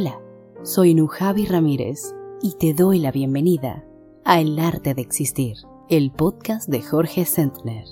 [0.00, 0.22] Hola,
[0.62, 3.84] soy Nujavi Ramírez y te doy la bienvenida
[4.24, 5.56] a El Arte de Existir,
[5.88, 7.84] el podcast de Jorge Sentner.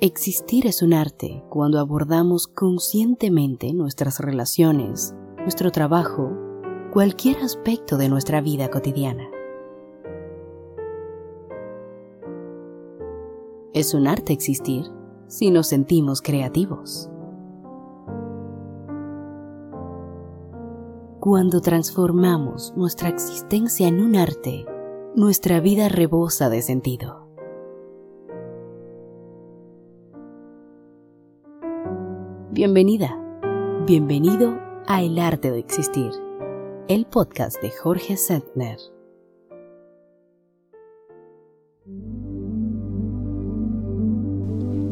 [0.00, 6.32] Existir es un arte cuando abordamos conscientemente nuestras relaciones, nuestro trabajo,
[6.94, 9.28] cualquier aspecto de nuestra vida cotidiana.
[13.74, 14.86] Es un arte existir
[15.32, 17.08] si nos sentimos creativos.
[21.20, 24.66] Cuando transformamos nuestra existencia en un arte,
[25.16, 27.26] nuestra vida rebosa de sentido.
[32.50, 33.18] Bienvenida,
[33.86, 36.10] bienvenido a El Arte de Existir,
[36.88, 38.76] el podcast de Jorge Sentner.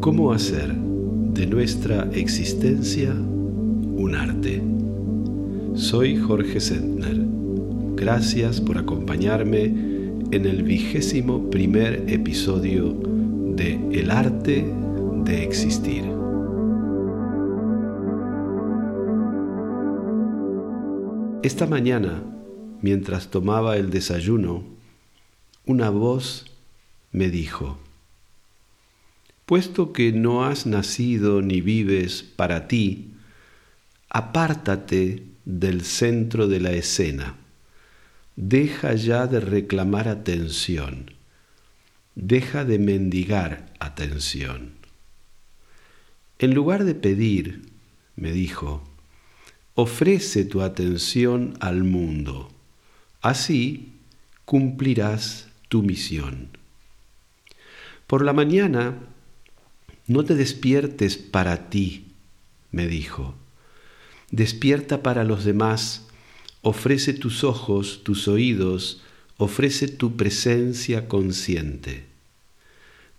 [0.01, 4.59] ¿Cómo hacer de nuestra existencia un arte?
[5.75, 7.17] Soy Jorge Sentner.
[7.95, 14.65] Gracias por acompañarme en el vigésimo primer episodio de El arte
[15.23, 16.05] de existir.
[21.43, 22.23] Esta mañana,
[22.81, 24.63] mientras tomaba el desayuno,
[25.67, 26.47] una voz
[27.11, 27.77] me dijo,
[29.51, 33.11] puesto que no has nacido ni vives para ti,
[34.07, 37.35] apártate del centro de la escena.
[38.37, 41.11] Deja ya de reclamar atención.
[42.15, 44.71] Deja de mendigar atención.
[46.39, 47.73] En lugar de pedir,
[48.15, 48.89] me dijo,
[49.75, 52.53] ofrece tu atención al mundo.
[53.21, 53.95] Así
[54.45, 56.57] cumplirás tu misión.
[58.07, 59.10] Por la mañana
[60.11, 62.13] no te despiertes para ti,
[62.71, 63.35] me dijo.
[64.31, 66.07] Despierta para los demás,
[66.61, 69.01] ofrece tus ojos, tus oídos,
[69.37, 72.05] ofrece tu presencia consciente.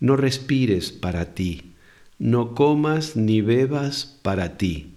[0.01, 1.73] No respires para ti,
[2.19, 4.95] no comas ni bebas para ti.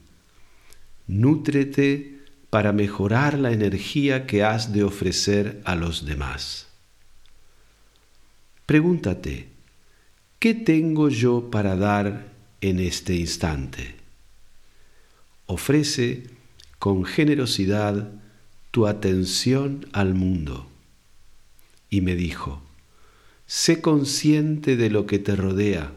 [1.08, 2.20] Nútrete
[2.50, 6.68] para mejorar la energía que has de ofrecer a los demás.
[8.66, 9.55] Pregúntate,
[10.46, 12.28] ¿qué tengo yo para dar
[12.62, 13.96] en este instante?
[15.48, 16.26] Ofrece
[16.78, 18.12] con generosidad
[18.70, 20.68] tu atención al mundo.
[21.90, 22.62] Y me dijo,
[23.48, 25.94] sé consciente de lo que te rodea,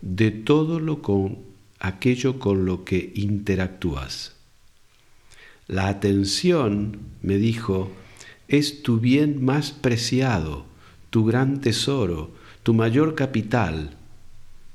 [0.00, 1.38] de todo lo con
[1.78, 4.34] aquello con lo que interactúas.
[5.68, 7.92] La atención, me dijo,
[8.48, 10.66] es tu bien más preciado,
[11.10, 13.96] tu gran tesoro, tu mayor capital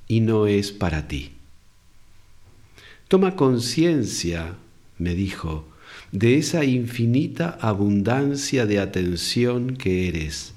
[0.08, 1.32] y no es para ti.
[3.08, 4.56] Toma conciencia,
[4.98, 5.68] me dijo,
[6.12, 10.54] de esa infinita abundancia de atención que eres.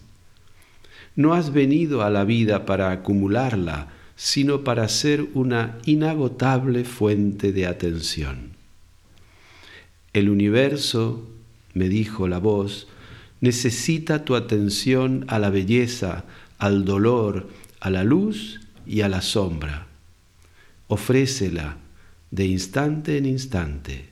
[1.17, 7.67] No has venido a la vida para acumularla, sino para ser una inagotable fuente de
[7.67, 8.53] atención.
[10.13, 11.29] El universo,
[11.75, 12.89] me dijo la voz,
[13.41, 16.25] necesita tu atención a la belleza,
[16.59, 17.49] al dolor,
[17.81, 19.87] a la luz y a la sombra.
[20.89, 21.79] Ofrécela
[22.31, 24.09] de instante en instante.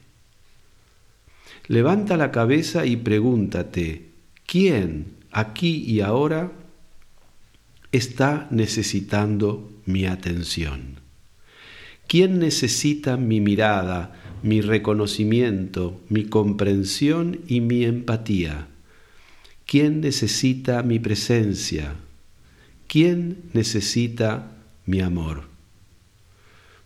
[1.67, 4.09] Levanta la cabeza y pregúntate,
[4.45, 6.51] ¿quién aquí y ahora
[7.91, 10.99] está necesitando mi atención?
[12.07, 18.67] ¿Quién necesita mi mirada, mi reconocimiento, mi comprensión y mi empatía?
[19.65, 21.95] ¿Quién necesita mi presencia,
[22.87, 24.51] ¿Quién necesita
[24.85, 25.43] mi amor?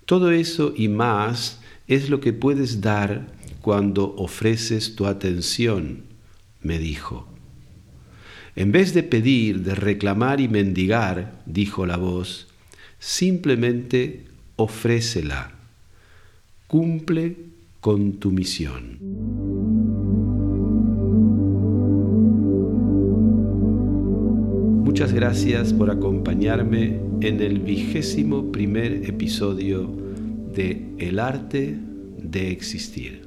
[0.06, 3.28] Todo eso y más es lo que puedes dar
[3.62, 6.04] cuando ofreces tu atención,
[6.62, 7.28] me dijo.
[8.56, 12.48] En vez de pedir, de reclamar y mendigar, dijo la voz,
[13.00, 14.26] simplemente
[14.56, 15.52] ofrécela.
[16.68, 17.38] Cumple
[17.80, 19.61] con tu misión.
[24.92, 29.88] Muchas gracias por acompañarme en el vigésimo primer episodio
[30.54, 31.80] de El arte
[32.18, 33.26] de existir.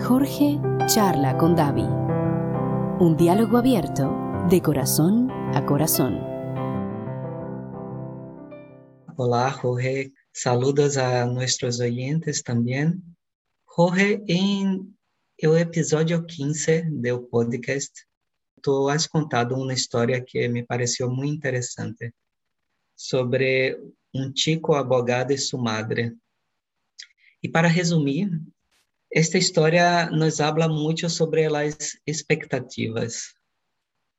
[0.00, 1.90] Jorge charla con David.
[3.00, 4.14] Un diálogo abierto
[4.48, 6.20] de corazón a corazón.
[9.16, 13.02] Hola Jorge, saludos a nuestros oyentes también.
[13.64, 14.95] Jorge, en
[15.38, 17.92] E o episódio 15 do podcast,
[18.62, 22.10] tu has contado uma história que me pareceu muito interessante.
[22.96, 23.78] sobre
[24.14, 26.16] um chico abogado e sua madre.
[27.42, 28.30] E para resumir,
[29.12, 33.34] esta história nos habla muito sobre as expectativas.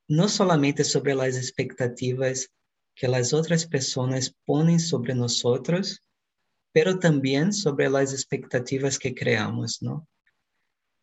[0.08, 2.48] Não somente sobre as expectativas
[2.96, 5.42] que as outras pessoas põem sobre nós,
[6.72, 10.06] pero também sobre as expectativas que criamos, não?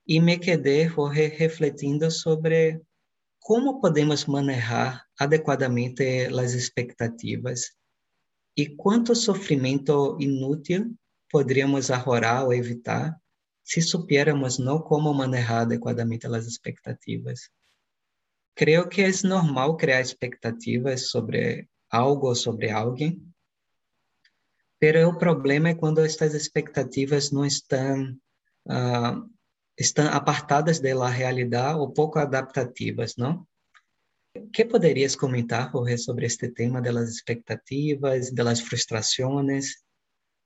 [0.07, 0.87] E me quedei
[1.29, 2.81] refletindo sobre
[3.41, 7.73] como podemos manejar adequadamente as expectativas
[8.57, 10.95] e quanto sofrimento inútil
[11.31, 13.17] poderíamos arrorar ou evitar
[13.63, 17.51] se supiéramos não como manejar adequadamente as expectativas.
[18.55, 23.21] Creio que é normal criar expectativas sobre algo ou sobre alguém,
[24.79, 28.13] pero o problema é quando estas expectativas não estão
[28.67, 29.34] uh,
[29.79, 33.47] estão apartadas da realidade ou pouco adaptativas, não?
[34.53, 39.85] Que poderias comentar, Jorge, sobre este tema das expectativas, das frustrações?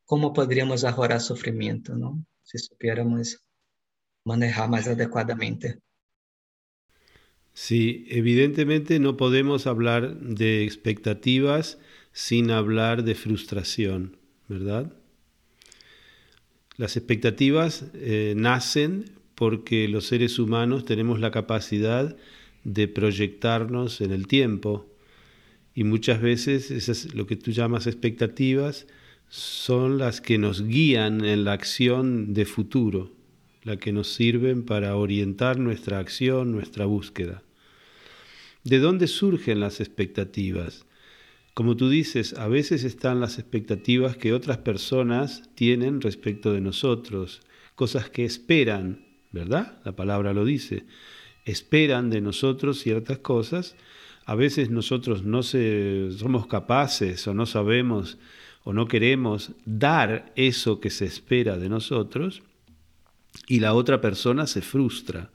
[0.04, 2.22] Como poderíamos arrorar sofrimento, não?
[2.44, 3.38] Se supiéramos
[4.25, 5.78] manejar mais adequadamente.
[7.52, 11.78] Sí, evidentemente no podemos hablar de expectativas
[12.12, 14.16] sin hablar de frustración,
[14.48, 14.92] ¿verdad?
[16.76, 22.17] Las expectativas eh, nacen porque los seres humanos tenemos la capacidad
[22.64, 24.93] de proyectarnos en el tiempo
[25.76, 28.88] y muchas veces esas, lo que tú llamas expectativas
[29.29, 33.12] son las que nos guían en la acción de futuro,
[33.62, 37.44] las que nos sirven para orientar nuestra acción, nuestra búsqueda.
[38.64, 40.85] ¿De dónde surgen las expectativas?
[41.55, 47.43] Como tú dices, a veces están las expectativas que otras personas tienen respecto de nosotros,
[47.76, 49.78] cosas que esperan, ¿verdad?
[49.84, 50.86] La palabra lo dice.
[51.44, 53.76] Esperan de nosotros ciertas cosas.
[54.25, 58.19] A veces nosotros no somos capaces o no sabemos
[58.64, 62.42] o no queremos dar eso que se espera de nosotros
[63.46, 65.30] y la otra persona se frustra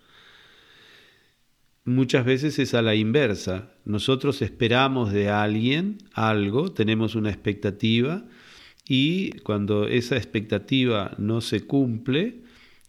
[1.85, 3.69] muchas veces es a la inversa.
[3.85, 8.25] Nosotros esperamos de alguien algo, tenemos una expectativa
[8.87, 12.42] y cuando esa expectativa no se cumple,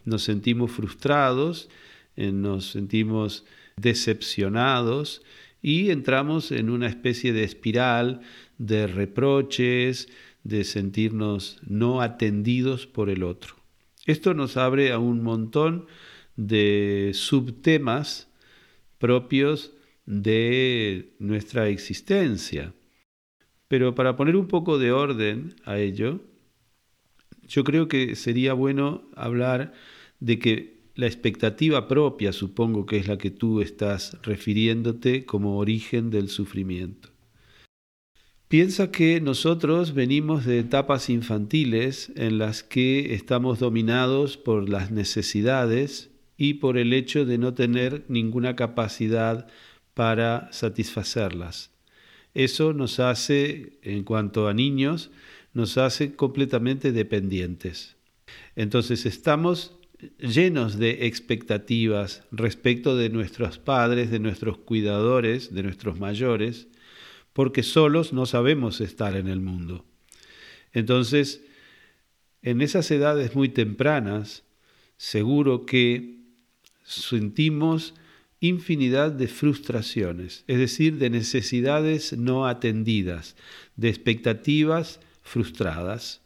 [0.04, 1.68] nos sentimos frustrados,
[2.16, 3.44] eh, nos sentimos
[3.76, 5.22] decepcionados
[5.62, 8.20] y entramos en una especie de espiral
[8.58, 10.08] de reproches,
[10.44, 13.56] de sentirnos no atendidos por el otro.
[14.06, 15.86] Esto nos abre a un montón
[16.36, 18.28] de subtemas
[18.98, 19.72] propios
[20.06, 22.74] de nuestra existencia.
[23.68, 26.20] Pero para poner un poco de orden a ello,
[27.48, 29.72] yo creo que sería bueno hablar
[30.25, 36.09] de que la expectativa propia, supongo que es la que tú estás refiriéndote como origen
[36.09, 37.11] del sufrimiento.
[38.49, 46.11] Piensa que nosotros venimos de etapas infantiles en las que estamos dominados por las necesidades
[46.38, 49.47] y por el hecho de no tener ninguna capacidad
[49.93, 51.71] para satisfacerlas.
[52.32, 55.11] Eso nos hace, en cuanto a niños,
[55.53, 57.97] nos hace completamente dependientes.
[58.56, 59.76] Entonces estamos
[60.18, 66.68] llenos de expectativas respecto de nuestros padres, de nuestros cuidadores, de nuestros mayores,
[67.32, 69.84] porque solos no sabemos estar en el mundo.
[70.73, 71.44] Entonces,
[72.42, 74.44] en esas edades muy tempranas,
[74.96, 76.20] seguro que
[76.84, 77.94] sentimos
[78.40, 83.37] infinidad de frustraciones, es decir, de necesidades no atendidas,
[83.76, 86.24] de expectativas frustradas.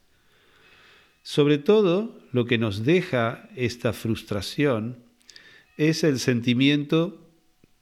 [1.21, 4.97] Sobre todo, lo que nos deja esta frustración
[5.77, 7.25] es el sentimiento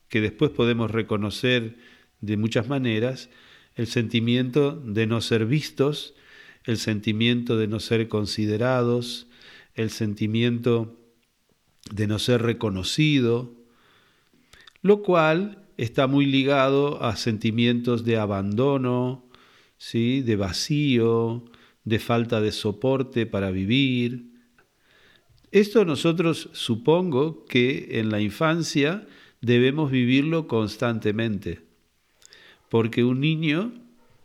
[0.10, 1.78] que después podemos reconocer
[2.22, 3.30] de muchas maneras,
[3.76, 6.16] el sentimiento de no ser vistos,
[6.64, 9.28] el sentimiento de no ser considerados,
[9.76, 10.98] el sentimiento
[11.92, 13.54] de no ser reconocido,
[14.82, 19.26] lo cual está muy ligado a sentimientos de abandono,
[19.78, 20.22] ¿sí?
[20.22, 21.46] de vacío,
[21.88, 24.26] de falta de soporte para vivir.
[25.54, 29.08] Esto nosotros supongo que en la infancia
[29.40, 31.62] debemos vivirlo constantemente,
[32.68, 33.72] porque un niño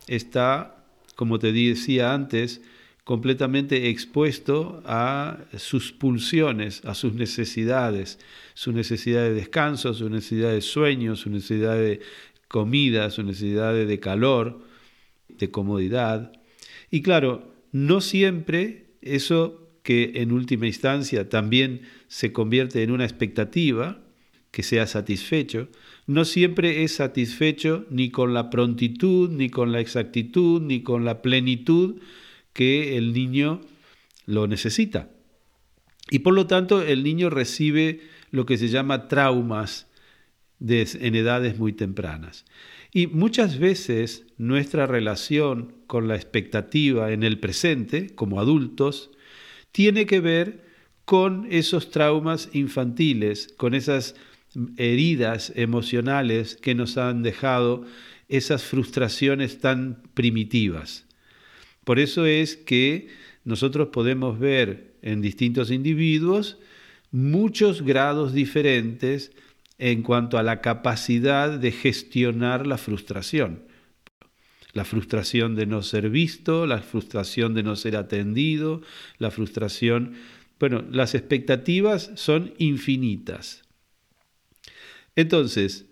[0.09, 2.62] está, como te decía antes,
[3.04, 8.19] completamente expuesto a sus pulsiones, a sus necesidades,
[8.54, 12.00] su necesidad de descanso, su necesidad de sueño, su necesidad de
[12.49, 14.64] comida, su necesidad de calor,
[15.28, 16.33] de comodidad.
[16.90, 24.00] Y claro, no siempre eso que en última instancia también se convierte en una expectativa,
[24.50, 25.69] que sea satisfecho,
[26.07, 31.23] no siempre es satisfecho ni con la prontitud, ni con la exactitud, ni con la
[31.23, 32.00] plenitud
[32.52, 33.62] que el niño
[34.26, 35.11] lo necesita.
[36.11, 38.00] Y por lo tanto el niño recibe
[38.31, 39.87] lo que se llama traumas
[40.69, 42.45] en edades muy tempranas.
[42.92, 49.11] Y muchas veces nuestra relación con la expectativa en el presente, como adultos,
[49.73, 50.64] tiene que ver
[51.04, 54.14] con esos traumas infantiles, con esas
[54.76, 57.85] heridas emocionales que nos han dejado
[58.28, 61.07] esas frustraciones tan primitivas.
[61.85, 63.09] Por eso es que
[63.45, 66.59] nosotros podemos ver en distintos individuos
[67.11, 69.33] muchos grados diferentes
[69.83, 73.65] en cuanto a la capacidad de gestionar la frustración.
[74.75, 78.83] La frustración de no ser visto, la frustración de no ser atendido,
[79.19, 80.15] la frustración...
[80.61, 83.65] Bueno, las expectativas son infinitas.
[85.17, 85.87] Entonces,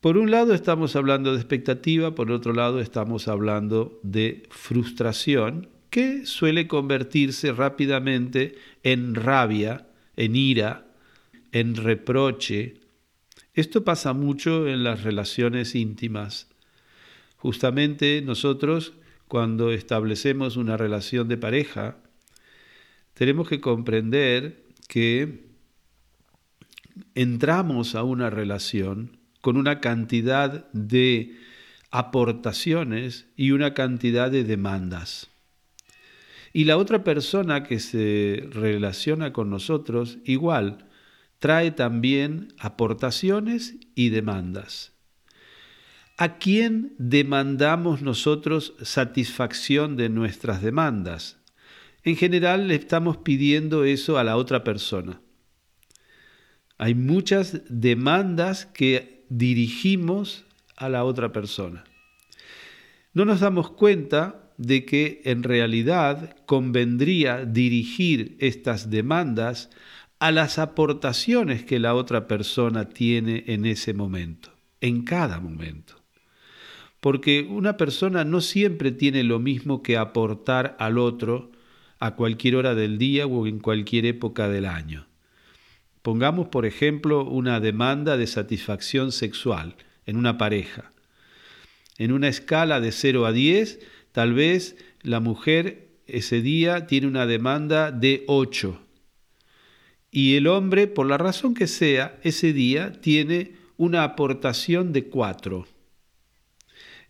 [0.00, 6.26] por un lado estamos hablando de expectativa, por otro lado estamos hablando de frustración, que
[6.26, 10.91] suele convertirse rápidamente en rabia, en ira,
[11.52, 12.80] en reproche.
[13.54, 16.48] Esto pasa mucho en las relaciones íntimas.
[17.36, 18.94] Justamente nosotros,
[19.28, 21.98] cuando establecemos una relación de pareja,
[23.14, 25.50] tenemos que comprender que
[27.14, 31.36] entramos a una relación con una cantidad de
[31.90, 35.28] aportaciones y una cantidad de demandas.
[36.54, 40.86] Y la otra persona que se relaciona con nosotros igual
[41.42, 44.92] trae también aportaciones y demandas.
[46.16, 51.40] ¿A quién demandamos nosotros satisfacción de nuestras demandas?
[52.04, 55.20] En general le estamos pidiendo eso a la otra persona.
[56.78, 60.44] Hay muchas demandas que dirigimos
[60.76, 61.82] a la otra persona.
[63.14, 69.70] No nos damos cuenta de que en realidad convendría dirigir estas demandas
[70.22, 75.96] a las aportaciones que la otra persona tiene en ese momento, en cada momento.
[77.00, 81.50] Porque una persona no siempre tiene lo mismo que aportar al otro
[81.98, 85.08] a cualquier hora del día o en cualquier época del año.
[86.02, 89.74] Pongamos, por ejemplo, una demanda de satisfacción sexual
[90.06, 90.92] en una pareja.
[91.98, 93.80] En una escala de 0 a 10,
[94.12, 98.82] tal vez la mujer ese día tiene una demanda de 8.
[100.14, 105.66] Y el hombre, por la razón que sea, ese día tiene una aportación de 4.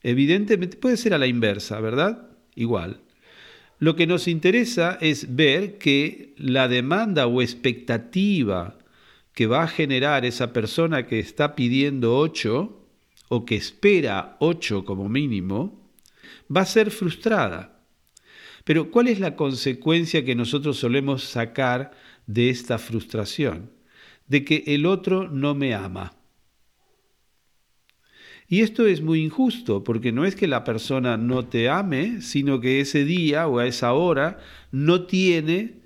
[0.05, 2.29] Evidentemente puede ser a la inversa, ¿verdad?
[2.55, 3.01] Igual.
[3.81, 8.79] Lo que nos interesa es ver que la demanda o expectativa
[9.35, 12.87] que va a generar esa persona que está pidiendo 8
[13.31, 15.91] o que espera 8 como mínimo,
[16.55, 17.81] va a ser frustrada.
[18.65, 21.91] Pero ¿cuál es la consecuencia que nosotros solemos sacar
[22.33, 23.71] de esta frustración?
[24.27, 26.15] De que el otro no me ama.
[28.49, 32.61] Y esto es muy injusto, porque no es que la persona no te ame, sino
[32.61, 34.39] que ese día o a esa hora
[34.71, 35.81] no tiene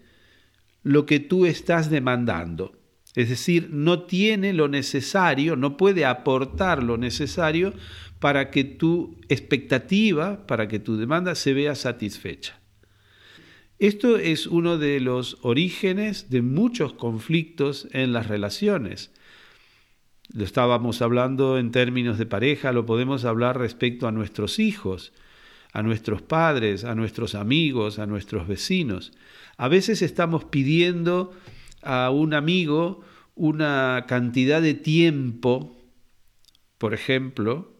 [0.82, 2.76] lo que tú estás demandando.
[3.14, 7.72] Es decir, no tiene lo necesario, no puede aportar lo necesario
[8.18, 12.60] para que tu expectativa, para que tu demanda se vea satisfecha.
[13.78, 19.10] Esto es uno de los orígenes de muchos conflictos en las relaciones.
[20.32, 25.12] Lo estábamos hablando en términos de pareja, lo podemos hablar respecto a nuestros hijos,
[25.74, 29.12] a nuestros padres, a nuestros amigos, a nuestros vecinos.
[29.58, 31.34] A veces estamos pidiendo
[31.82, 33.04] a un amigo
[33.34, 35.76] una cantidad de tiempo,
[36.78, 37.74] por ejemplo,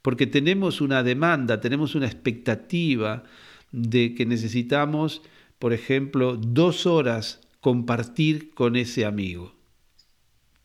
[0.00, 3.24] porque tenemos una demanda, tenemos una expectativa
[3.70, 5.22] de que necesitamos,
[5.62, 9.54] por ejemplo, dos horas compartir con ese amigo.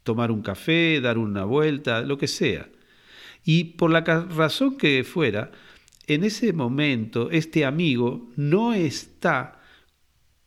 [0.01, 2.67] Tomar un café, dar una vuelta, lo que sea.
[3.45, 5.51] Y por la razón que fuera,
[6.07, 9.61] en ese momento este amigo no está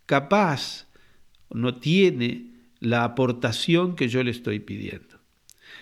[0.07, 0.89] capaz,
[1.51, 5.21] no tiene la aportación que yo le estoy pidiendo.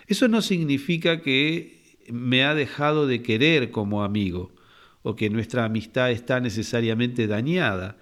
[0.08, 4.52] Eso no significa que me ha dejado de querer como amigo
[5.00, 7.96] o que nuestra amistad está necesariamente dañada,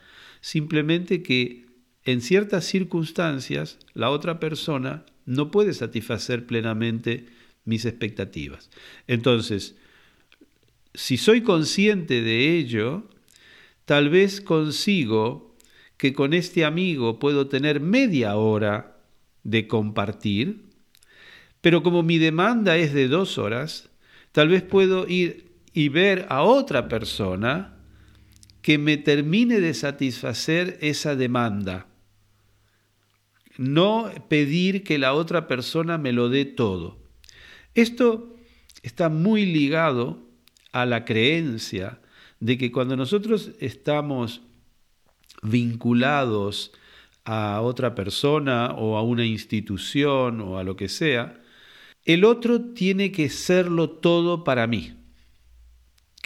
[0.46, 1.66] simplemente que
[2.04, 7.26] en ciertas circunstancias la otra persona no puede satisfacer plenamente
[7.64, 8.70] mis expectativas.
[9.08, 9.74] Entonces,
[10.94, 13.10] si soy consciente de ello,
[13.86, 15.56] tal vez consigo
[15.96, 19.00] que con este amigo puedo tener media hora
[19.42, 20.66] de compartir,
[21.60, 23.90] pero como mi demanda es de dos horas,
[24.30, 27.75] tal vez puedo ir y ver a otra persona
[28.66, 31.86] que me termine de satisfacer esa demanda.
[33.58, 36.98] No pedir que la otra persona me lo dé todo.
[37.76, 38.34] Esto
[38.82, 40.18] está muy ligado
[40.72, 42.00] a la creencia
[42.40, 44.42] de que cuando nosotros estamos
[45.44, 46.72] vinculados
[47.24, 51.40] a otra persona o a una institución o a lo que sea,
[52.04, 54.95] el otro tiene que serlo todo para mí,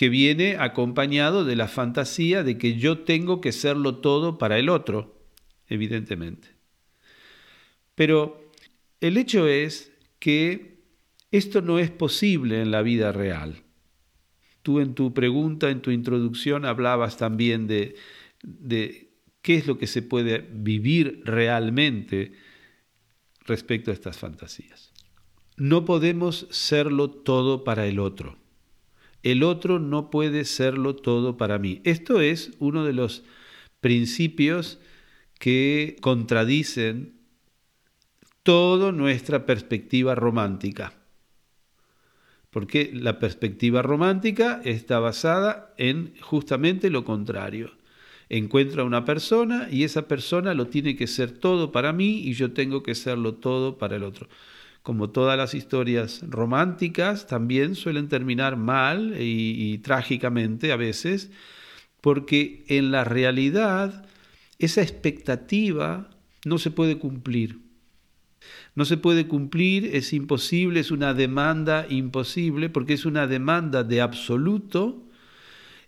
[0.01, 4.71] que viene acompañado de la fantasía de que yo tengo que serlo todo para el
[4.71, 5.27] otro,
[5.67, 6.49] evidentemente.
[7.95, 8.51] Pero
[9.03, 10.81] el hecho es que
[11.31, 13.63] esto no es posible en la vida real.
[14.63, 17.95] Tú en tu pregunta, en tu introducción, hablabas también de,
[18.43, 22.33] de qué es lo que se puede vivir realmente
[23.41, 24.95] respecto a estas fantasías.
[25.59, 28.40] No podemos serlo todo para el otro.
[29.23, 31.81] El otro no puede serlo todo para mí.
[31.85, 33.23] Esto es uno de los
[33.81, 34.79] principios
[35.39, 37.15] que contradicen
[38.43, 41.01] toda nuestra perspectiva romántica
[42.51, 47.71] porque la perspectiva romántica está basada en justamente lo contrario.
[48.29, 52.35] Encuentro a una persona y esa persona lo tiene que ser todo para mí y
[52.35, 54.29] yo tengo que serlo todo para el otro.
[54.83, 61.31] Como todas las historias románticas, también suelen terminar mal y, y trágicamente a veces,
[62.01, 64.07] porque en la realidad
[64.59, 66.11] esa expectativa
[66.45, 67.71] no se puede cumplir
[68.75, 74.01] no se puede cumplir, es imposible, es una demanda imposible, porque es una demanda de
[74.01, 75.07] absoluto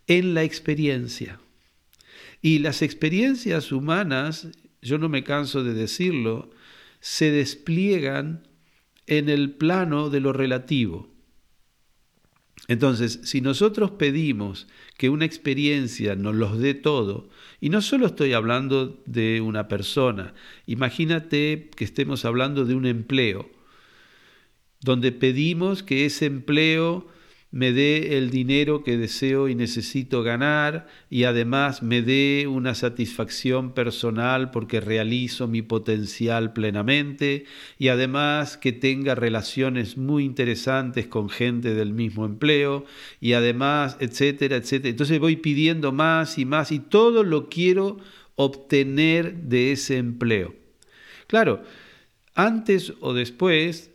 [0.06, 1.40] en la experiencia.
[2.40, 4.48] Y las experiencias humanas,
[4.80, 6.50] yo no me canso de decirlo,
[7.00, 8.46] se despliegan
[9.18, 11.08] en el plano de lo relativo.
[12.68, 17.28] Entonces, si nosotros pedimos que una experiencia nos los dé todo,
[17.60, 20.34] y no solo estoy hablando de una persona,
[20.66, 23.50] imagínate que estemos hablando de un empleo,
[24.80, 27.08] donde pedimos que ese empleo
[27.52, 33.74] me dé el dinero que deseo y necesito ganar y además me dé una satisfacción
[33.74, 37.44] personal porque realizo mi potencial plenamente
[37.78, 42.86] y además que tenga relaciones muy interesantes con gente del mismo empleo
[43.20, 44.88] y además, etcétera, etcétera.
[44.88, 47.98] Entonces voy pidiendo más y más y todo lo quiero
[48.34, 50.54] obtener de ese empleo.
[51.26, 51.62] Claro,
[52.34, 53.91] antes o después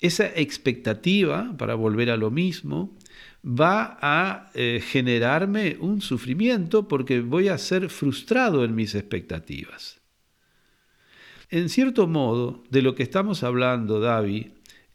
[0.00, 2.96] esa expectativa, para volver a lo mismo,
[3.44, 10.00] va a eh, generarme un sufrimiento porque voy a ser frustrado en mis expectativas.
[11.50, 14.48] En cierto modo, de lo que estamos hablando, David,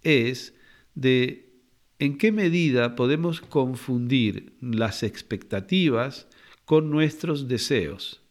[0.04, 0.54] es
[0.94, 1.52] de
[2.00, 6.28] en qué medida podemos confundir las expectativas
[6.66, 8.22] con nuestros deseos.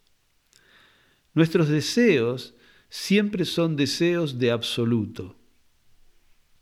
[1.34, 2.54] Nuestros deseos
[2.88, 5.41] siempre son deseos de absoluto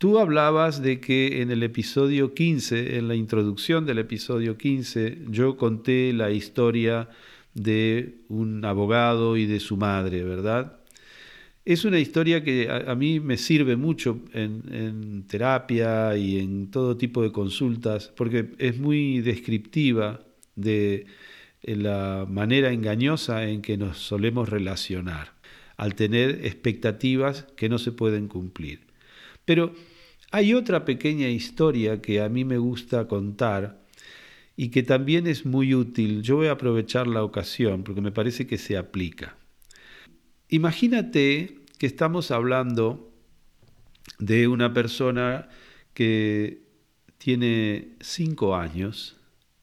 [0.00, 5.58] Tú hablabas de que en el episodio 15, en la introducción del episodio 15, yo
[5.58, 7.10] conté la historia
[7.52, 10.78] de un abogado y de su madre, ¿verdad?
[11.66, 16.96] Es una historia que a, mí me sirve mucho en, en, terapia y en todo
[16.96, 20.24] tipo de consultas, porque es muy descriptiva
[20.56, 21.04] de
[21.62, 25.34] la manera engañosa en que nos solemos relacionar,
[25.76, 28.89] al tener expectativas que no se pueden cumplir.
[29.44, 29.74] Pero
[30.30, 33.80] hay otra pequeña historia que a mí me gusta contar
[34.56, 36.22] y que también es muy útil.
[36.22, 39.36] Yo voy a aprovechar la ocasión porque me parece que se aplica.
[40.48, 43.12] Imagínate que estamos hablando
[44.18, 45.48] de una persona
[45.94, 46.62] que
[47.18, 49.16] tiene cinco años.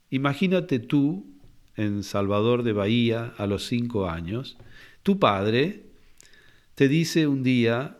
[0.10, 1.26] Imagínate tú
[1.76, 4.58] en Salvador de Bahía a los cinco años.
[5.04, 5.84] Tu padre
[6.76, 7.98] te dice un día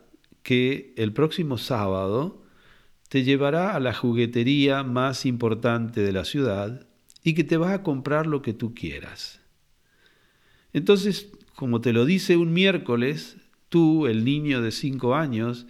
[0.48, 2.42] que el próximo sábado
[3.10, 6.88] te llevará a la juguetería más importante de la ciudad
[7.22, 9.42] y que te va a comprar lo que tú quieras.
[10.72, 13.36] Entonces, como te lo dice un miércoles,
[13.68, 15.68] tú, el niño de cinco años,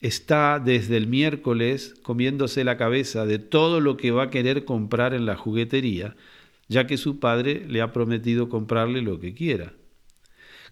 [0.00, 5.14] está desde el miércoles comiéndose la cabeza de todo lo que va a querer comprar
[5.14, 6.14] en la juguetería,
[6.68, 9.72] ya que su padre le ha prometido comprarle lo que quiera.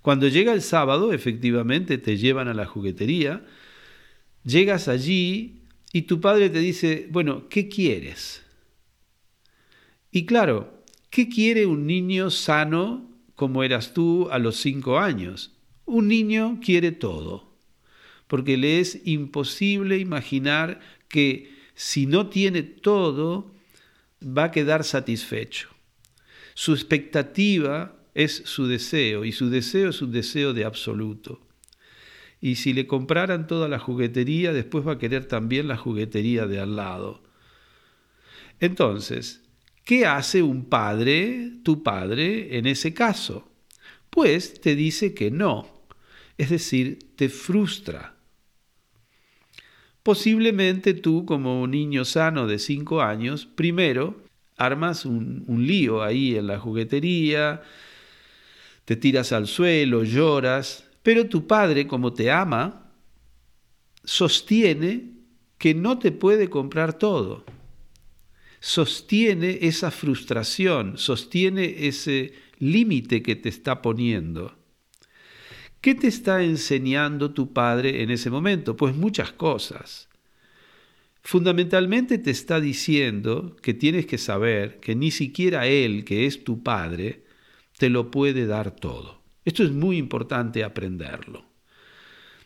[0.02, 3.44] Cuando llega el sábado, efectivamente te llevan a la juguetería,
[4.44, 8.42] llegas allí y tu padre te dice, bueno, ¿qué quieres?
[10.10, 15.52] Y claro, ¿qué quiere un niño sano como eras tú a los cinco años?
[15.84, 17.50] Un niño quiere todo.
[18.30, 23.52] porque le es imposible imaginar que si no tiene todo,
[24.22, 25.68] va a quedar satisfecho.
[26.54, 31.40] Su expectativa es su deseo y su deseo es un deseo de absoluto.
[32.40, 36.58] Y si le compraran toda la juguetería, después va a querer también la juguetería de
[36.58, 37.22] al lado.
[38.60, 39.42] Entonces,
[39.84, 43.50] ¿qué hace un padre, tu padre, en ese caso?
[44.08, 45.84] Pues te dice que no,
[46.38, 48.16] es decir, te frustra.
[50.02, 54.22] Posiblemente tú, como un niño sano de cinco años, primero
[54.56, 57.62] armas un, un lío ahí en la juguetería,
[58.90, 62.90] te tiras al suelo, lloras, pero tu padre, como te ama,
[64.02, 65.12] sostiene
[65.58, 67.44] que no te puede comprar todo.
[68.58, 74.58] Sostiene esa frustración, sostiene ese límite que te está poniendo.
[75.80, 78.76] ¿Qué te está enseñando tu padre en ese momento?
[78.76, 80.08] Pues muchas cosas.
[81.22, 86.64] Fundamentalmente te está diciendo que tienes que saber que ni siquiera él, que es tu
[86.64, 87.29] padre,
[87.80, 89.22] te lo puede dar todo.
[89.42, 91.46] Esto es muy importante aprenderlo.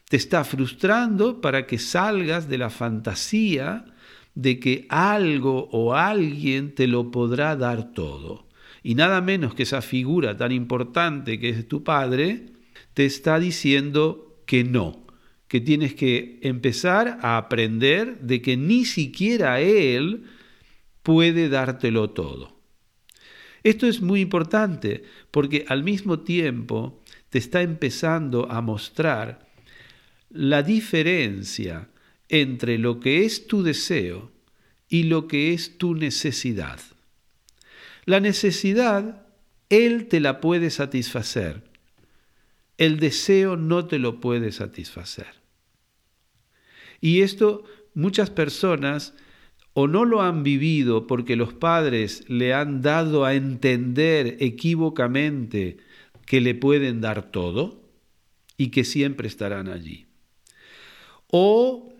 [0.08, 3.84] Te está frustrando para que salgas de la fantasía
[4.36, 8.46] de que algo o alguien te lo podrá dar todo.
[8.84, 12.46] Y nada menos que esa figura tan importante que es tu padre,
[12.92, 15.04] te está diciendo que no,
[15.48, 20.26] que tienes que empezar a aprender de que ni siquiera Él
[21.02, 22.53] puede dártelo todo.
[23.64, 29.48] Esto es muy importante porque al mismo tiempo te está empezando a mostrar
[30.28, 31.88] la diferencia
[32.28, 34.30] entre lo que es tu deseo
[34.88, 36.78] y lo que es tu necesidad.
[38.04, 39.26] La necesidad,
[39.70, 41.64] Él te la puede satisfacer.
[42.76, 45.42] El deseo no te lo puede satisfacer.
[47.00, 49.14] Y esto muchas personas
[49.74, 55.78] o no lo han vivido porque los padres le han dado a entender equívocamente
[56.26, 57.82] que le pueden dar todo
[58.56, 60.06] y que siempre estarán allí.
[61.28, 61.92] O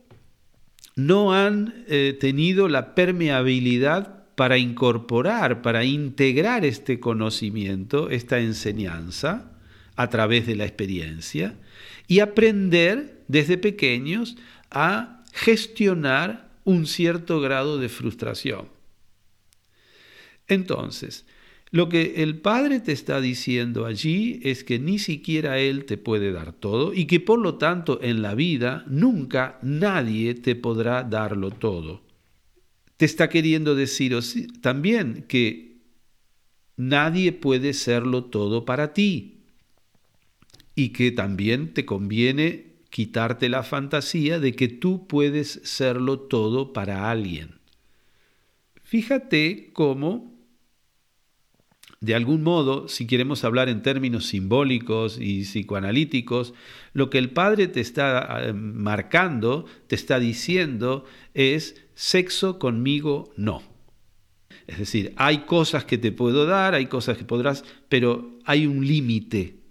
[0.95, 9.53] no han eh, tenido la permeabilidad para incorporar, para integrar este conocimiento, esta enseñanza
[9.97, 11.57] a través de la experiencia
[12.07, 14.37] y aprender desde pequeños
[14.71, 18.69] a gestionar un cierto grado de frustración.
[20.49, 21.27] Entonces,
[21.71, 26.33] lo que el Padre te está diciendo allí es que ni siquiera Él te puede
[26.33, 31.51] dar todo y que por lo tanto en la vida nunca nadie te podrá darlo
[31.51, 32.03] todo.
[32.97, 34.17] Te está queriendo decir
[34.61, 35.79] también que
[36.77, 39.41] nadie puede serlo todo para ti
[40.77, 47.11] y que también te conviene quitarte la fantasía de que tú puedes serlo todo para
[47.11, 47.59] alguien.
[48.85, 50.33] Fíjate cómo
[51.99, 56.55] de algún modo, si queremos hablar en términos simbólicos y psicoanalíticos,
[56.93, 63.65] lo que el padre te está eh, marcando, te está diciendo, es sexo conmigo no.
[64.69, 68.87] Es decir, hay cosas que te puedo dar, hay cosas que podrás, pero hay un
[68.87, 69.64] límite.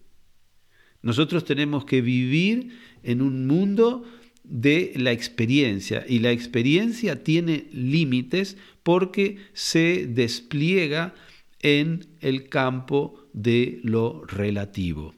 [1.03, 4.03] Nosotros tenemos que vivir en un mundo
[4.43, 11.13] de la experiencia y la experiencia tiene límites porque se despliega
[11.59, 15.13] en el campo de lo relativo.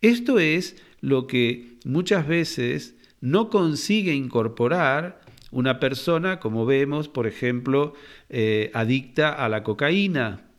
[0.00, 7.94] Esto es lo que muchas veces no consigue incorporar una persona, como vemos, por ejemplo,
[8.28, 10.50] eh, adicta a la cocaína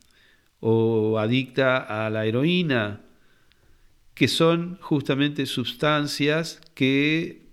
[0.61, 3.04] o adicta a la heroína,
[4.15, 7.49] que son justamente sustancias que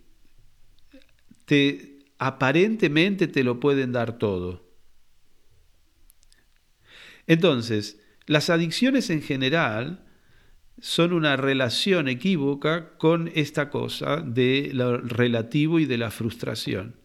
[1.44, 4.72] te, aparentemente te lo pueden dar todo.
[7.26, 10.06] Entonces, las adicciones en general
[10.80, 16.96] son una relación equívoca con esta cosa de lo relativo y de la frustración,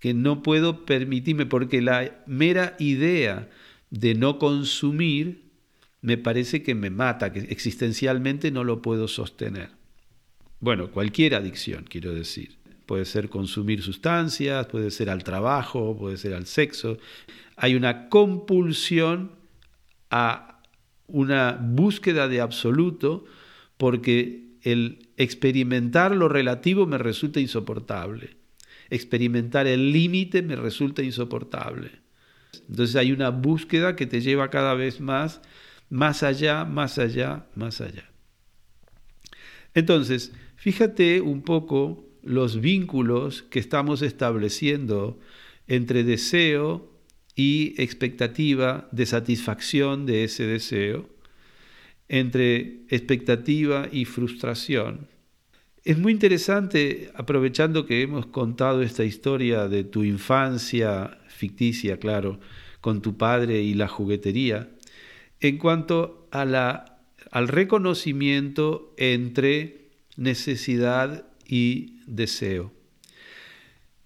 [0.00, 3.48] que no puedo permitirme porque la mera idea
[3.90, 5.51] de no consumir
[6.02, 9.70] me parece que me mata, que existencialmente no lo puedo sostener.
[10.60, 12.58] Bueno, cualquier adicción, quiero decir.
[12.86, 16.98] Puede ser consumir sustancias, puede ser al trabajo, puede ser al sexo
[17.56, 19.32] hay una compulsión
[20.10, 20.62] a
[21.06, 23.24] una búsqueda de absoluto
[23.76, 28.36] porque el experimentar lo relativo me resulta insoportable.
[28.90, 31.92] Experimentar el límite me resulta insoportable.
[32.68, 35.40] Entonces hay una búsqueda que te lleva cada vez más,
[35.92, 38.08] más allá, más allá, más allá.
[39.74, 45.20] Entonces, fíjate un poco los vínculos que estamos estableciendo
[45.66, 46.90] entre deseo
[47.36, 51.10] y expectativa de satisfacción de ese deseo,
[52.08, 55.08] entre expectativa y frustración.
[55.84, 62.40] Es muy interesante, aprovechando que hemos contado esta historia de tu infancia ficticia, claro,
[62.80, 64.71] con tu padre y la juguetería,
[65.42, 67.00] en cuanto a la,
[67.30, 72.72] al reconocimiento entre necesidad y deseo.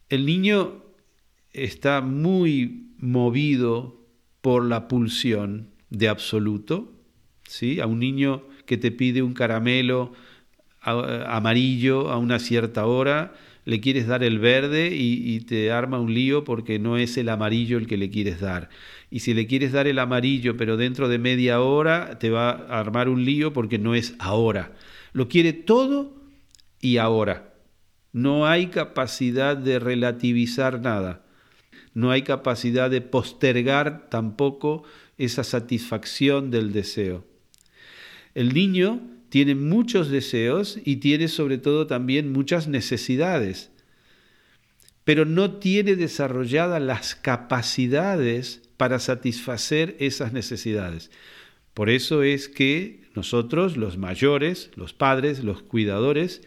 [0.08, 0.82] El niño
[1.52, 4.00] está muy movido
[4.40, 6.92] por la pulsión de absoluto,
[7.46, 7.80] ¿sí?
[7.80, 10.12] A un niño que te pide un caramelo
[10.80, 13.34] amarillo a una cierta hora,
[13.66, 17.78] le quieres dar el verde y, te arma un lío porque no es el amarillo
[17.78, 18.70] el que le quieres dar.
[19.10, 22.78] Y si le quieres dar el amarillo pero dentro de media hora, te va a
[22.78, 24.72] armar un lío porque no es ahora.
[25.12, 26.14] Lo quiere todo
[26.80, 27.54] y ahora.
[28.12, 31.26] No hay capacidad de relativizar nada.
[31.92, 34.84] No hay capacidad de postergar tampoco
[35.18, 37.24] esa satisfacción del deseo.
[38.32, 39.00] El niño
[39.36, 43.70] tiene muchos deseos y tiene sobre todo también muchas necesidades,
[45.04, 51.10] pero no tiene desarrolladas las capacidades para satisfacer esas necesidades.
[51.74, 56.40] Por eso es que nosotros, los mayores, los padres, los cuidadores,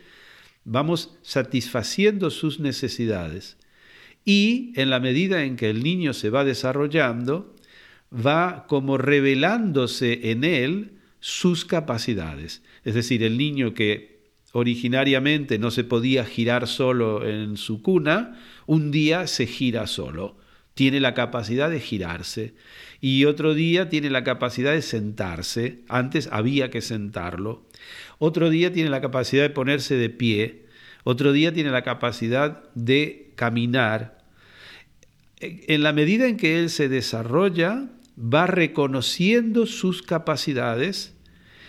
[0.63, 3.57] vamos satisfaciendo sus necesidades
[4.25, 7.55] y en la medida en que el niño se va desarrollando,
[8.11, 12.63] va como revelándose en él sus capacidades.
[12.83, 14.19] Es decir, el niño que
[14.51, 20.37] originariamente no se podía girar solo en su cuna, un día se gira solo,
[20.73, 22.53] tiene la capacidad de girarse
[23.01, 27.67] y otro día tiene la capacidad de sentarse, antes había que sentarlo,
[28.17, 30.65] otro día tiene la capacidad de ponerse de pie,
[31.03, 34.19] otro día tiene la capacidad de caminar.
[35.39, 37.87] En la medida en que él se desarrolla,
[38.19, 41.15] va reconociendo sus capacidades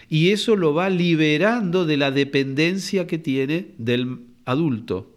[0.08, 5.16] y eso lo va liberando de la dependencia que tiene del adulto.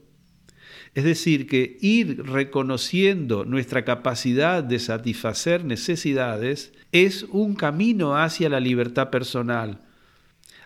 [0.93, 8.59] Es decir, que ir reconociendo nuestra capacidad de satisfacer necesidades es un camino hacia la
[8.59, 9.79] libertad personal,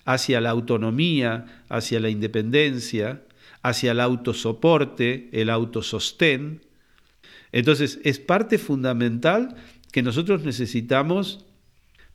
[0.04, 3.22] hacia la autonomía, hacia la independencia,
[3.62, 6.62] hacia el autosoporte, el autosostén.
[7.54, 9.56] Entonces, es parte fundamental
[9.92, 11.46] que nosotros necesitamos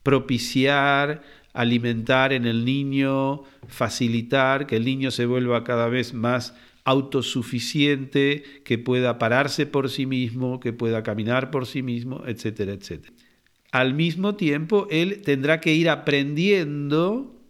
[0.02, 6.54] propiciar, alimentar en el niño, facilitar que el niño se vuelva cada vez más
[6.84, 13.14] autosuficiente, que pueda pararse por sí mismo, que pueda caminar por sí mismo, etcétera, etcétera.
[13.70, 17.40] Al mismo tiempo, él tendrá que ir aprendiendo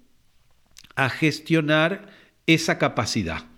[0.95, 2.11] a gestionar
[2.47, 3.52] esa capacidad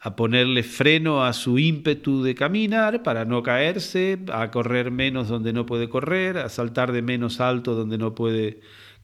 [0.00, 5.52] a ponerle freno a su ímpetu de caminar para no caerse, a correr menos donde
[5.52, 8.60] no puede correr, a saltar de menos alto donde no puede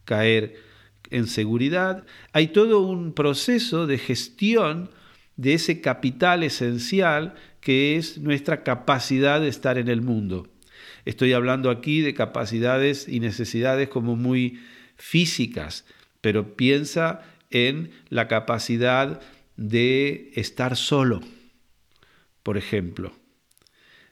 [0.07, 0.55] caer
[1.11, 2.05] en seguridad.
[2.33, 4.91] Hay todo un proceso de gestión
[5.37, 10.49] de ese capital esencial que es nuestra capacidad de estar en el mundo.
[11.05, 14.61] Estoy hablando aquí de capacidades y necesidades como muy
[14.97, 15.85] físicas,
[16.23, 19.21] pero piensa en la capacidad
[19.57, 21.21] de estar solo,
[22.43, 23.13] por ejemplo.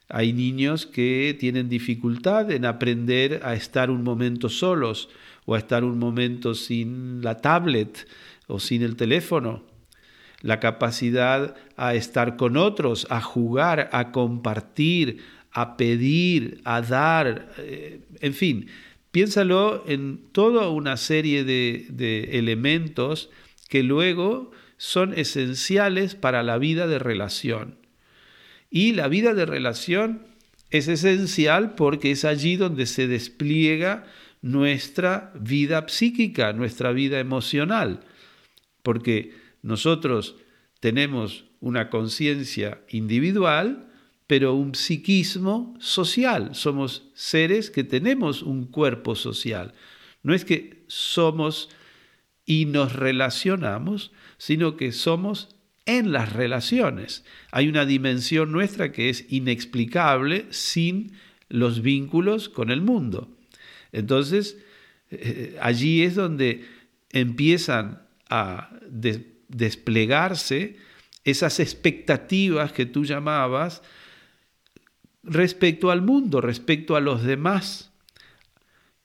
[0.08, 5.08] Hay niños que tienen dificultad en aprender a estar un momento solos
[5.46, 8.06] o a estar un momento sin la tablet
[8.46, 9.64] o sin el teléfono.
[10.42, 18.00] La capacidad a estar con otros, a jugar, a compartir, a pedir, a dar, eh,
[18.20, 18.66] en fin,
[19.10, 23.30] piénsalo en toda una serie de, de elementos
[23.70, 27.78] que luego son esenciales para la vida de relación.
[28.70, 30.26] Y la vida de relación
[30.70, 34.04] es esencial porque es allí donde se despliega
[34.42, 38.00] nuestra vida psíquica, nuestra vida emocional,
[38.82, 40.36] porque nosotros
[40.80, 43.88] tenemos una conciencia individual,
[44.26, 46.54] pero un psiquismo social.
[46.54, 49.72] Somos seres que tenemos un cuerpo social.
[50.22, 51.70] No es que somos
[52.44, 57.24] y nos relacionamos, sino que somos en las relaciones.
[57.50, 61.12] Hay una dimensión nuestra que es inexplicable sin
[61.48, 63.28] los vínculos con el mundo.
[63.92, 64.58] Entonces,
[65.10, 66.64] eh, allí es donde
[67.10, 68.70] empiezan a
[69.48, 70.76] desplegarse
[71.24, 73.82] esas expectativas que tú llamabas
[75.22, 77.92] respecto al mundo, respecto a los demás.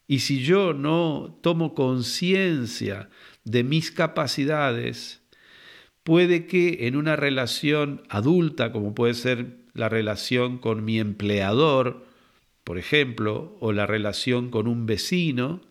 [0.08, 3.10] Y si yo no tomo conciencia
[3.44, 5.22] de mis capacidades,
[6.04, 12.06] puede que en una relación adulta, como puede ser la relación con mi empleador,
[12.64, 15.62] por ejemplo, o la relación con un vecino,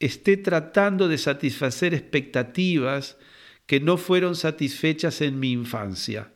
[0.00, 3.16] esté tratando de satisfacer expectativas
[3.66, 6.32] que no fueron satisfechas en mi infancia.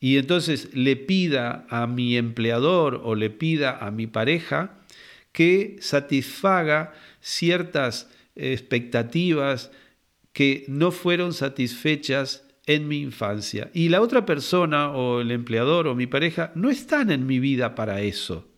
[0.00, 4.78] Y entonces le pida a mi empleador o le pida a mi pareja
[5.32, 9.70] que satisfaga ciertas expectativas
[10.32, 13.70] que no fueron satisfechas en mi infancia.
[13.74, 17.74] Y la otra persona o el empleador o mi pareja no están en mi vida
[17.74, 18.48] para eso.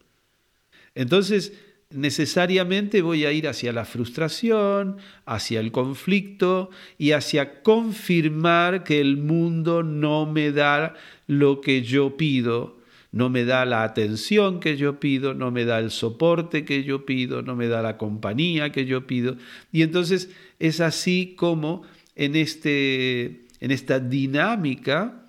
[0.95, 1.53] Entonces,
[1.91, 9.17] necesariamente voy a ir hacia la frustración, hacia el conflicto y hacia confirmar que el
[9.17, 10.95] mundo no me da
[11.27, 12.76] lo que yo pido,
[13.17, 17.07] no me da la atención que yo pido, no me da el soporte que yo
[17.07, 19.39] pido, no me da la compañía que yo pido.
[19.73, 21.83] Y entonces es así como
[22.15, 25.25] en, este, en esta dinámica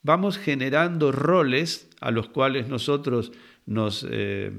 [0.00, 3.32] vamos generando roles a los cuales nosotros
[3.66, 4.06] nos...
[4.08, 4.52] Eh,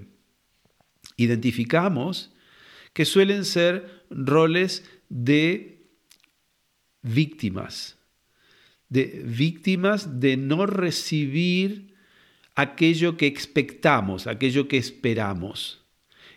[1.15, 2.31] identificamos
[2.93, 5.81] que suelen ser roles de
[7.01, 7.97] víctimas,
[8.87, 11.96] de víctimas de no recibir
[12.57, 15.81] aquello que expectamos, aquello que esperamos.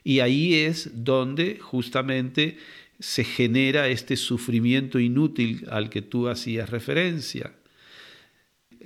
[0.04, 2.56] Y ahí es donde justamente
[3.00, 7.52] se genera este sufrimiento inútil al que tú hacías referencia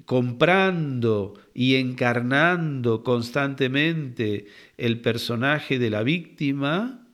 [0.05, 7.07] comprando y encarnando constantemente el personaje de la víctima,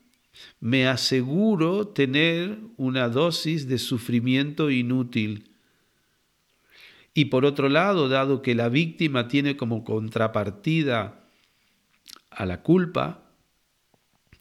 [0.61, 5.50] me aseguro tener una dosis de sufrimiento inútil.
[7.21, 11.21] Y por otro lado, dado que la víctima tiene como contrapartida
[12.31, 13.25] a la culpa,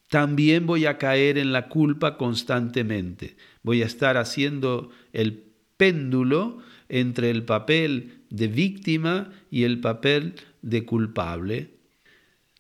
[0.08, 3.36] también voy a caer en la culpa constantemente.
[3.64, 5.44] Voy a estar haciendo el
[5.76, 11.72] péndulo entre el papel de víctima y el papel de culpable.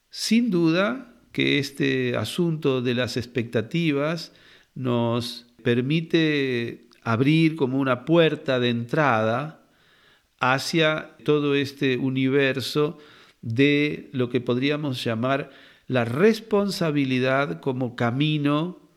[0.09, 4.33] Sin duda que este asunto de las expectativas
[4.75, 9.58] nos permite abrir como una puerta de entrada
[10.39, 12.97] hacia todo este universo
[13.41, 15.51] de lo que podríamos llamar
[15.87, 18.89] la responsabilidad como camino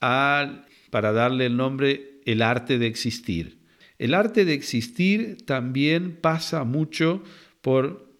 [0.00, 3.58] para darle el nombre, el arte de existir.
[3.98, 7.22] El arte de existir también pasa mucho
[7.62, 8.12] por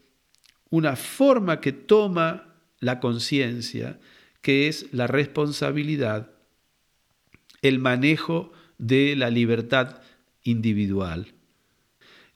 [0.71, 3.99] una forma que toma la conciencia,
[4.41, 6.31] que es la responsabilidad,
[7.63, 10.01] el manejo de la libertad
[10.43, 11.34] individual,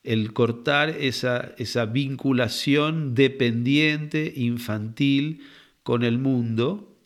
[0.04, 5.42] el cortar esa, esa vinculación dependiente, infantil
[5.82, 6.96] con el mundo,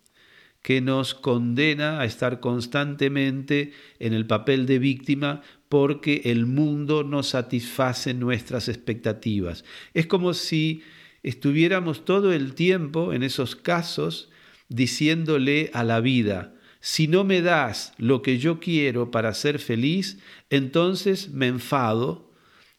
[0.62, 7.22] que nos condena a estar constantemente en el papel de víctima porque el mundo no
[7.22, 9.64] satisface nuestras expectativas.
[9.92, 10.82] Es como si
[11.22, 14.30] estuviéramos todo el tiempo en esos casos
[14.68, 20.18] diciéndole a la vida, si no me das lo que yo quiero para ser feliz,
[20.50, 22.31] entonces me enfado,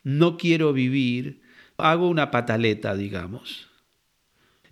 [0.03, 1.41] no quiero vivir,
[1.77, 3.69] hago una pataleta, digamos.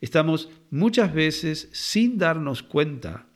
[0.02, 3.28] Estamos muchas veces, sin darnos cuenta,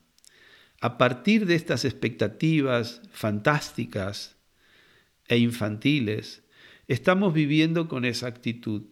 [0.81, 4.35] a partir de estas expectativas fantásticas,
[5.27, 6.43] e infantiles,
[6.87, 8.83] estamos viviendo con esa actitud.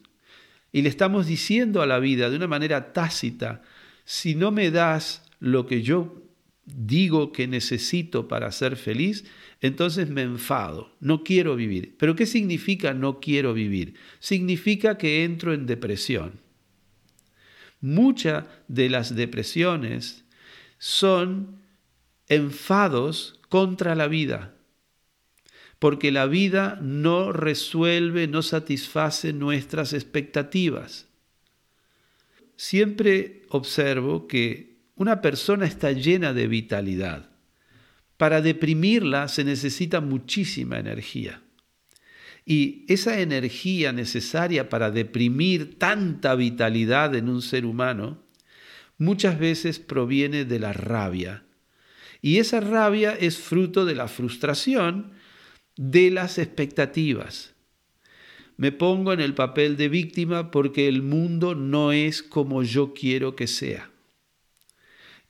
[0.71, 3.61] Y le estamos diciendo a la vida de una manera tácita,
[4.05, 6.23] si no me das lo que yo
[6.65, 9.25] digo que necesito para ser feliz,
[9.61, 11.95] entonces me enfado, no quiero vivir.
[11.97, 13.95] Pero ¿qué significa no quiero vivir?
[14.19, 16.41] Significa que entro en depresión.
[17.81, 20.25] Muchas de las depresiones
[20.77, 21.61] son
[22.27, 24.55] enfados contra la vida,
[25.79, 31.07] porque la vida no resuelve, no satisface nuestras expectativas.
[32.55, 37.29] Siempre observo que una persona está llena de vitalidad.
[38.17, 41.41] Para deprimirla se necesita muchísima energía.
[42.45, 48.23] Y esa energía necesaria para deprimir tanta vitalidad en un ser humano
[48.97, 51.45] muchas veces proviene de la rabia.
[52.21, 55.13] Y esa rabia es fruto de la frustración
[55.75, 57.55] de las expectativas.
[58.55, 63.35] Me pongo en el papel de víctima porque el mundo no es como yo quiero
[63.35, 63.92] que sea.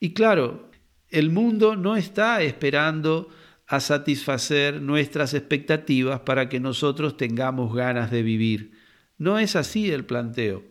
[0.00, 0.70] Y claro,
[1.10, 3.28] el mundo no está esperando
[3.66, 8.72] a satisfacer nuestras expectativas para que nosotros tengamos ganas de vivir.
[9.16, 10.64] No es así el planteo.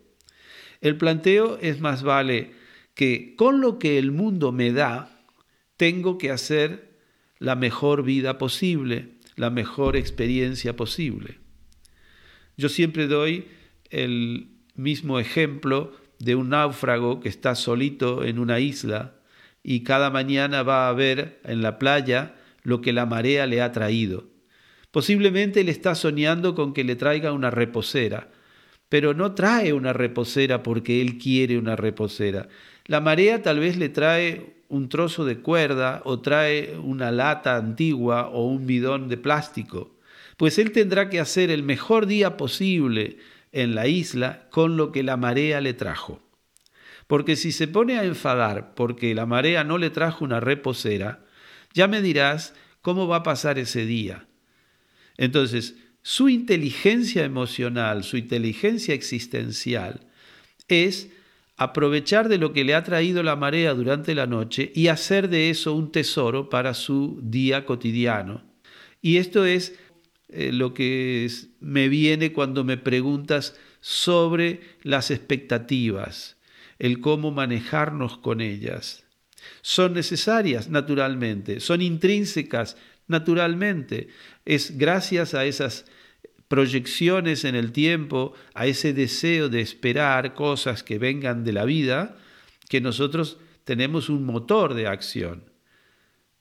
[0.82, 2.52] El planteo es más vale
[2.94, 5.26] que con lo que el mundo me da,
[5.78, 6.98] tengo que hacer
[7.40, 11.40] la mejor vida posible, la mejor experiencia posible.
[12.58, 13.48] Yo siempre doy
[13.90, 19.16] el mismo ejemplo de un náufrago que está solito en una isla
[19.62, 23.72] y cada mañana va a ver en la playa lo que la marea le ha
[23.72, 24.26] traído.
[24.92, 28.30] Posiblemente él está soñando con que le traiga una reposera,
[28.88, 32.48] pero no trae una reposera porque él quiere una reposera.
[32.86, 38.30] La marea tal vez le trae un trozo de cuerda o trae una lata antigua
[38.30, 39.98] o un bidón de plástico,
[40.38, 43.18] pues él tendrá que hacer el mejor día posible
[43.54, 46.22] en la isla con lo que la marea le trajo.
[47.08, 51.26] Porque si se pone a enfadar porque la marea no le trajo una reposera,
[51.74, 54.28] ya me dirás cómo va a pasar ese día.
[55.18, 60.08] Entonces, su inteligencia emocional, su inteligencia existencial,
[60.68, 61.10] es
[61.56, 65.50] aprovechar de lo que le ha traído la marea durante la noche y hacer de
[65.50, 68.44] eso un tesoro para su día cotidiano.
[69.02, 69.78] Y esto es
[70.34, 71.30] eh, lo que
[71.60, 76.38] me viene cuando me preguntas sobre las expectativas,
[76.80, 79.06] el cómo manejarnos con ellas.
[79.62, 82.78] Son necesarias, naturalmente, son intrínsecas,
[83.08, 84.08] naturalmente.
[84.46, 85.86] Es gracias a esas
[86.48, 92.18] proyecciones en el tiempo, a ese deseo de esperar cosas que vengan de la vida,
[92.70, 95.53] que nosotros tenemos un motor de acción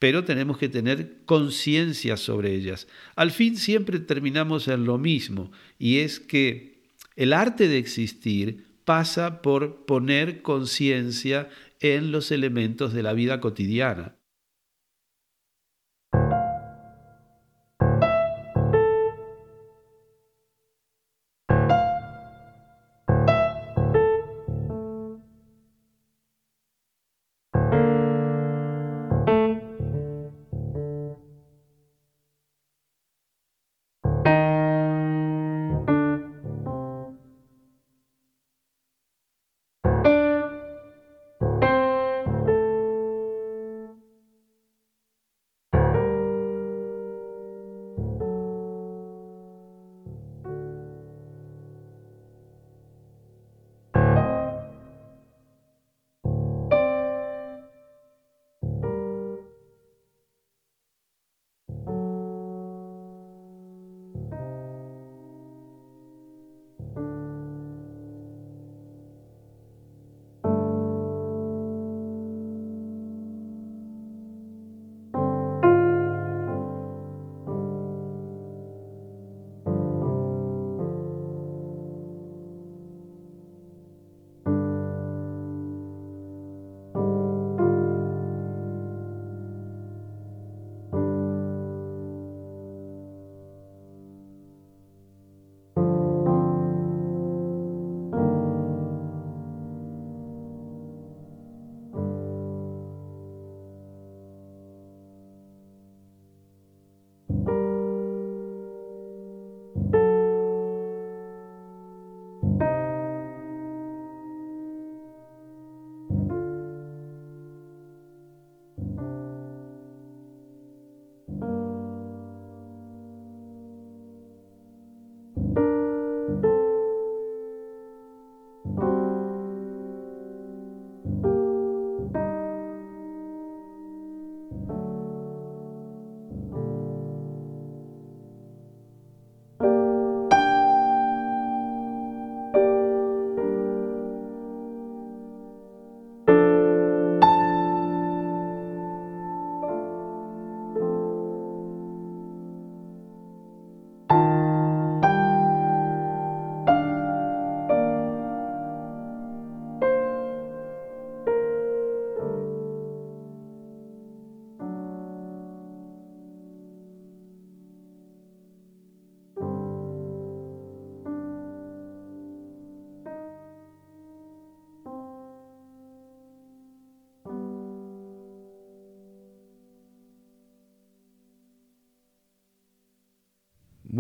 [0.02, 2.88] pero tenemos que tener conciencia sobre ellas.
[3.14, 6.80] Al fin siempre terminamos en lo mismo, y es que
[7.14, 11.48] el arte de existir pasa por poner conciencia
[11.78, 14.16] en los elementos de la vida cotidiana.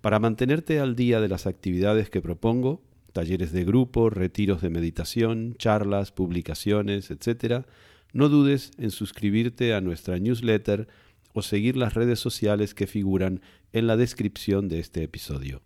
[0.00, 2.82] Para mantenerte al día de las actividades que propongo,
[3.12, 7.64] talleres de grupo, retiros de meditación, charlas, publicaciones, etc.,
[8.12, 10.88] no dudes en suscribirte a nuestra newsletter
[11.32, 13.40] o seguir las redes sociales que figuran
[13.72, 15.62] en la descripción de este episodio.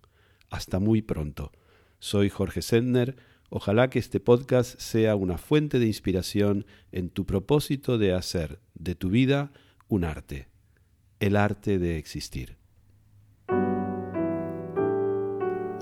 [0.50, 1.50] Hasta muy pronto.
[1.98, 3.16] Soy Jorge Sendner.
[3.50, 8.94] Ojalá que este podcast sea una fuente de inspiración en tu propósito de hacer de
[8.94, 9.52] tu vida
[9.88, 10.48] un arte,
[11.20, 12.56] el arte de existir.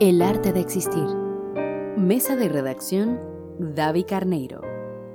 [0.01, 1.07] El arte de existir.
[1.97, 3.21] Mesa de redacción,
[3.59, 4.61] David Carneiro.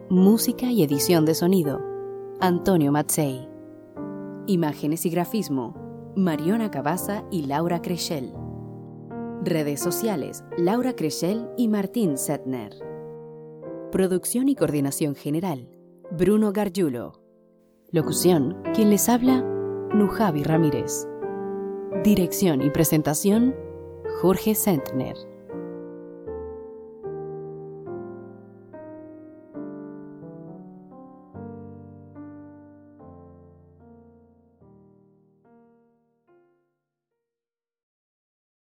[0.10, 1.80] Música y edición de sonido,
[2.40, 3.48] Antonio Matzei.
[4.48, 8.39] Imágenes y grafismo, Mariona Cabaza y Laura Creschel.
[9.42, 12.74] Redes sociales, Laura Creschel y Martín Setner.
[13.90, 15.70] Producción y coordinación general,
[16.12, 17.22] Bruno Gargiulo.
[17.90, 19.42] Locución, quien les habla,
[19.94, 21.08] Nujavi Ramírez.
[22.04, 23.56] Dirección y presentación,
[24.22, 25.16] Jorge Sentner.